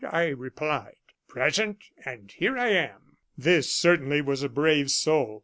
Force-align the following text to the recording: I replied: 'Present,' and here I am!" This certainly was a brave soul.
I 0.11 0.29
replied: 0.29 0.95
'Present,' 1.27 1.83
and 2.03 2.31
here 2.31 2.57
I 2.57 2.69
am!" 2.69 3.17
This 3.37 3.71
certainly 3.71 4.19
was 4.23 4.41
a 4.41 4.49
brave 4.49 4.89
soul. 4.89 5.39